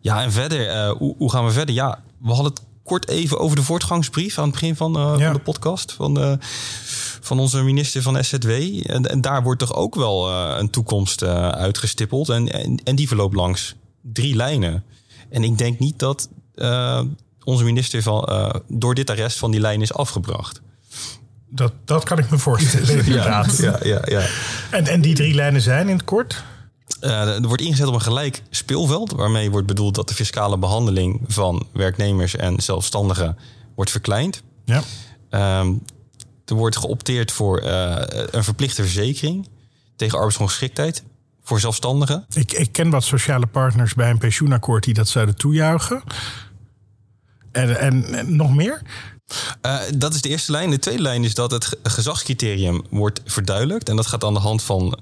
[0.00, 1.74] Ja, en verder, hoe, hoe gaan we verder?
[1.74, 5.24] Ja, we hadden het kort even over de voortgangsbrief aan het begin van, Ja.
[5.24, 5.92] van de podcast.
[5.92, 6.38] Van,
[7.20, 8.50] van onze minister van SZW.
[8.82, 12.28] En, en daar wordt toch ook wel eh, een toekomst eh, uitgestippeld.
[12.28, 14.84] En, en, en die verloopt langs drie lijnen.
[15.30, 17.00] En ik denk niet dat eh,
[17.44, 20.60] onze minister van, eh, door dit arrest van die lijn is afgebracht.
[21.50, 23.58] Dat, dat kan ik me voorstellen, inderdaad.
[23.58, 24.26] ja, ja, ja.
[24.70, 26.44] En, en die drie lijnen zijn in het kort?
[27.00, 31.20] Eh, er wordt ingezet op een gelijk speelveld, waarmee wordt bedoeld dat de fiscale behandeling
[31.26, 33.36] van werknemers en zelfstandigen
[33.74, 34.42] wordt verkleind.
[34.64, 34.82] Ja.
[35.30, 35.72] Ehm,
[36.48, 39.48] er wordt geopteerd voor eh, een verplichte verzekering.
[39.96, 41.02] tegen arbeidsongeschiktheid
[41.42, 42.26] voor zelfstandigen.
[42.34, 46.02] Ik, ik ken wat sociale partners bij een pensioenakkoord die dat zouden toejuichen.
[47.52, 48.82] En, en, en nog meer?
[49.66, 50.70] Uh, dat is de eerste lijn.
[50.70, 53.88] De tweede lijn is dat het gezagscriterium wordt verduidelijkt.
[53.88, 54.98] En dat gaat aan de hand van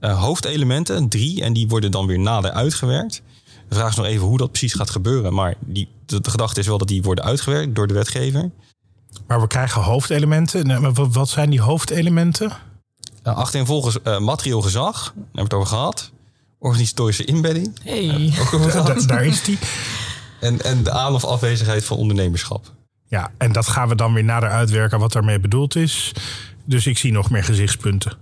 [0.00, 1.42] uh, hoofdelementen, drie.
[1.42, 3.22] En die worden dan weer nader uitgewerkt.
[3.68, 5.34] De vraag is nog even hoe dat precies gaat gebeuren.
[5.34, 8.50] Maar die, de, de gedachte is wel dat die worden uitgewerkt door de wetgever.
[9.26, 10.94] Maar we krijgen hoofdelementen.
[11.12, 12.52] Wat, zijn die hoofdelementen?
[13.24, 16.10] Uh, achtereenvolgens uh, materieel gezag, daar hebben we het over gehad.
[16.58, 17.78] Organisatorische inbedding.
[17.82, 18.04] Hey.
[18.54, 19.58] Uh, daar is die.
[20.40, 22.72] En, en de aan- of afwezigheid van ondernemerschap.
[23.08, 26.12] Ja, en dat gaan we dan weer nader uitwerken wat daarmee bedoeld is.
[26.64, 28.12] Dus ik zie nog meer gezichtspunten.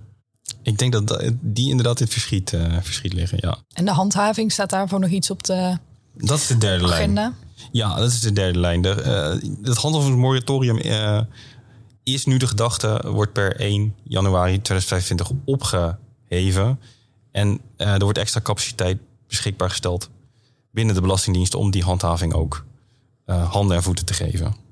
[0.62, 3.56] Ik denk dat die inderdaad in het verschiet, uh, verschiet liggen, ja.
[3.72, 5.78] En de handhaving, staat daarvoor nog iets op de
[6.14, 7.20] Dat is de derde agenda?
[7.20, 7.34] lijn.
[7.72, 8.82] Ja, dat is de derde lijn.
[8.82, 9.02] De,
[9.42, 11.20] uh, het handhavingsmoratorium uh,
[12.02, 16.80] is nu de gedachte, wordt per 1 januari 2025 opgeheven.
[17.32, 18.98] En er wordt extra capaciteit
[19.28, 20.10] beschikbaar gesteld
[20.70, 22.64] binnen de Belastingdienst om die handhaving ook
[23.26, 24.63] handen en voeten te geven.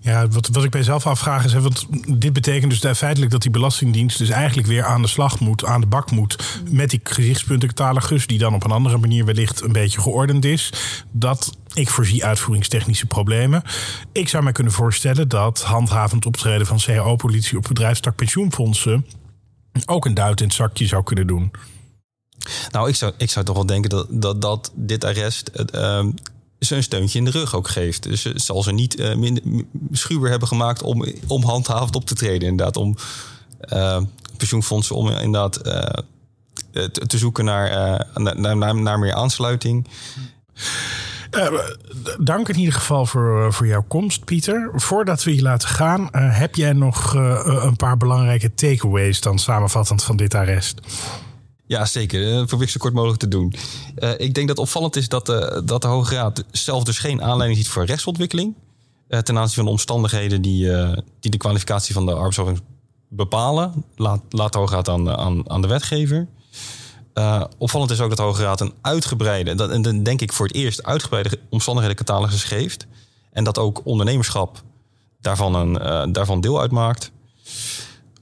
[0.00, 3.50] Ja, wat, wat ik bij zelf afvraag is, want dit betekent dus feitelijk dat die
[3.50, 8.26] Belastingdienst dus eigenlijk weer aan de slag moet, aan de bak moet met die gezichtspuntencatalogus,
[8.26, 10.72] die dan op een andere manier wellicht een beetje geordend is.
[11.10, 13.62] Dat ik voorzie uitvoeringstechnische problemen.
[14.12, 19.06] Ik zou me kunnen voorstellen dat handhavend optreden van CAO-politie op bedrijfstak pensioenfondsen
[19.86, 21.50] ook een duit in het zakje zou kunnen doen.
[22.70, 26.06] Nou, ik zou, ik zou toch wel denken dat, dat, dat dit arrest uh,
[26.60, 28.02] ze een steuntje in de rug ook geeft.
[28.02, 29.42] Dus ze zal ze niet uh, minder
[29.92, 32.48] schuwer hebben gemaakt om, om handhavend op te treden.
[32.48, 32.96] Inderdaad, om
[33.72, 34.00] uh,
[34.36, 35.82] pensioenfondsen om inderdaad uh,
[36.72, 39.86] te, te, zoeken naar, naar, naar, naar, meer aansluiting.
[42.18, 44.70] dank in ieder geval voor, voor jouw komst, Pieter.
[44.74, 50.16] Voordat we je laten gaan, heb jij nog een paar belangrijke takeaways dan samenvattend van
[50.16, 50.80] dit arrest?
[51.68, 52.32] Ja, zeker.
[52.34, 53.54] Dat probeer zo kort mogelijk te doen.
[53.98, 57.22] Uh, ik denk dat opvallend is dat de, dat de Hoge Raad zelf dus geen
[57.22, 58.54] aanleiding ziet voor rechtsontwikkeling.
[59.08, 60.70] Ten aanzien van de omstandigheden die,
[61.20, 62.72] die de kwalificatie van de arbeidsovereenkomst
[63.08, 63.84] bepalen.
[63.96, 66.26] Laat, laat de Hoge Raad aan, aan, aan de wetgever.
[67.58, 70.46] opvallend is ook dat de Hoge Raad een uitgebreide, dat, en dan denk ik voor
[70.46, 72.86] het eerst, uitgebreide omstandigheden geeft.
[73.32, 74.62] En dat ook ondernemerschap
[75.20, 77.10] daarvan, een, daarvan deel uitmaakt.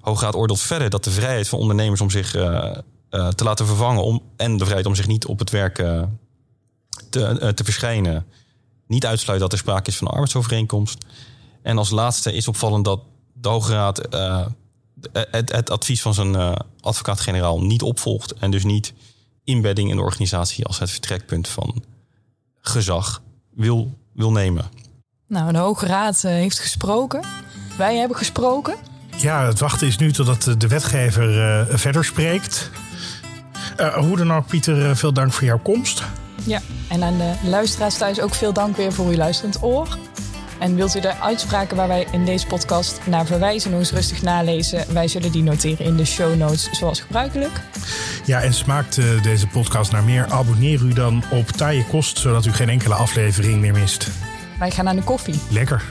[0.01, 2.35] Hoge Raad oordeelt verder dat de vrijheid van ondernemers om zich
[3.11, 6.03] uh, te laten vervangen om, en de vrijheid om zich niet op het werk uh,
[7.11, 8.27] te, uh, te verschijnen,
[8.87, 11.05] niet uitsluit dat er sprake is van een arbeidsovereenkomst.
[11.63, 13.01] En als laatste is opvallend dat
[13.33, 13.97] de Hoge Raad
[15.13, 18.93] het, het, advies van zijn advocaat-generaal niet opvolgt en dus niet
[19.45, 21.85] inbedding in de organisatie als het vertrekpunt van
[22.61, 23.23] gezag
[23.55, 24.71] wil, wil nemen.
[25.29, 27.25] Nou, de Hoge Raad heeft gesproken.
[27.79, 28.77] Wij hebben gesproken.
[29.17, 32.71] Ja, het wachten is nu totdat de wetgever verder spreekt.
[33.81, 36.03] Uh, hoe dan ook, Pieter, veel dank voor jouw komst.
[36.45, 39.99] Ja, en aan de luisteraars thuis ook veel dank weer voor uw luisterend oor.
[40.59, 44.23] En wilt u de uitspraken waar wij in deze podcast naar verwijzen nog eens rustig
[44.23, 44.85] nalezen?
[44.93, 47.61] Wij zullen die noteren in de show notes zoals gebruikelijk.
[48.25, 50.27] Ja, en smaakt uh, deze podcast naar meer?
[50.31, 54.09] Abonneer u dan op Taaie Kost, zodat u geen enkele aflevering meer mist.
[54.59, 55.41] Wij gaan aan de koffie.
[55.51, 55.83] Lekker.